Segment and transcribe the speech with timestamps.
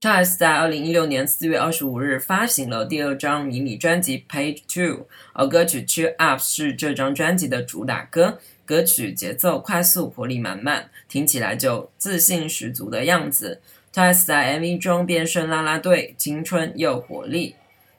[0.00, 8.38] Twice 在二零一六年四月二十五日发行了第二张迷你专辑《Page Two》，而歌曲《Cheer Up》是这张专辑的主打歌。
[8.64, 13.60] 歌曲节奏快速，活力满满，听起来就自信十足的样子。
[13.92, 17.56] Twice 在 MV 中变身啦啦队，青春又活力。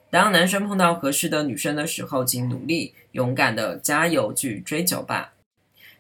[0.10, 5.34] 当男生碰到合适的女生的时候，请努力勇敢的加油去追求吧。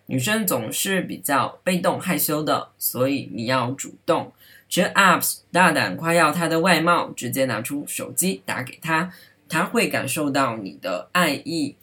[0.07, 4.33] 女生总是比较被动害羞的，所以你要主动。
[4.71, 9.11] Cheer Up，大胆夸耀他的外貌，直接拿出手机打给他，
[9.49, 11.75] 他会感受到你的爱意。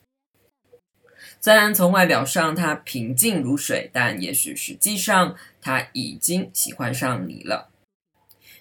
[1.38, 7.68] 虽然从外表上他平静如水，但也许实际上他已经喜欢上你了。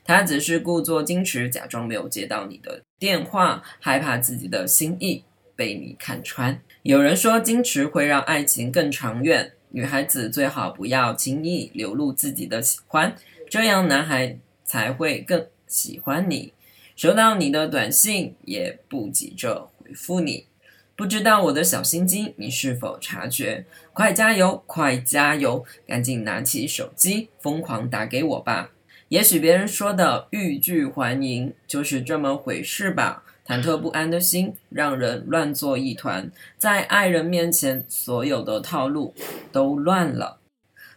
[0.03, 5.23] 他只是故作矜持，假装没有接到你的电话，害怕自己的心意
[5.55, 6.59] 被你看穿。
[6.84, 9.53] 有人说，矜持会让爱情更长远。
[9.70, 13.16] 女孩子最好不要轻易流露自己的喜欢。
[13.50, 16.54] 这样，男孩才会更喜欢你。
[16.96, 20.48] 收到你的短信，也不急着回复你。
[20.95, 23.66] 不知道我的小心机，你是否察觉？
[23.94, 25.64] 快加油，快加油！
[25.86, 28.72] 赶紧拿起手机，疯狂打给我吧。
[29.09, 33.23] 也许别人说的欲拒还迎，就是这么回事吧。
[33.45, 36.30] 忐忑不安的心，让人乱作一团。
[36.58, 39.14] 在爱人面前，所有的套路
[39.54, 40.39] 都乱了。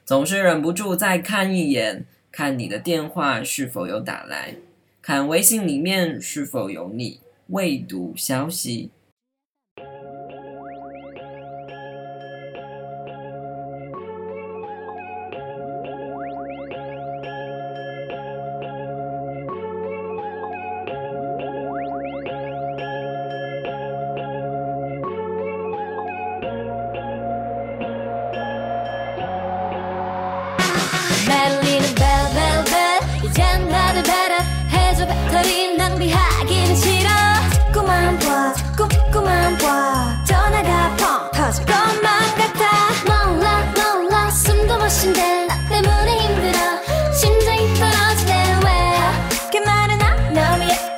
[0.05, 2.07] 总是忍不住再看一眼。
[2.33, 4.55] 看你的电话是否有打来，
[5.03, 8.91] 看微信里面是否有你未读消息。
[39.51, 40.17] 안 봐.
[40.25, 42.05] 전화가 펑 터질 것만
[42.37, 42.71] 같아.
[43.05, 45.47] 몰라, 몰라, 숨도 못 쉰대.
[45.47, 46.59] 나 때문에 힘들어.
[47.13, 49.51] 심장이 떨어지네, 왜?
[49.51, 50.90] 그 말은 안 너무 예뻐.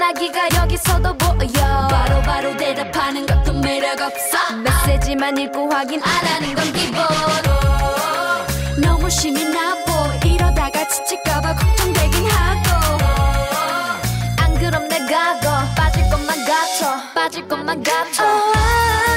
[0.00, 1.88] 변하기가 여기서도 보여.
[1.90, 4.38] 바로바로 바로 대답하는 것도 매력 없어.
[4.56, 7.04] 메시지만 읽고 확인 안 하는 건 기본
[8.82, 9.92] 너무 심이 나보.
[10.26, 12.70] 이러다가 지칠까봐 걱정되긴 하고.
[14.38, 17.12] 안 그럼 내가 더 빠질 것만 같아.
[17.14, 19.09] 빠질 것만 같아.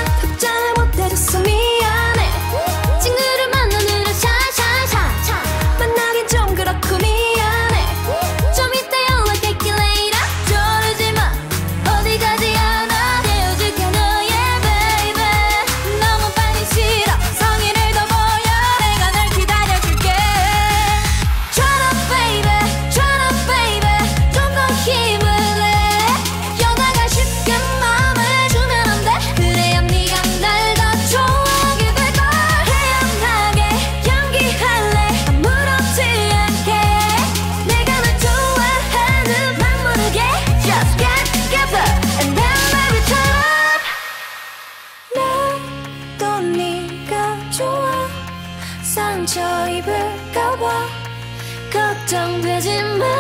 [52.05, 53.12] 걱정되지 마.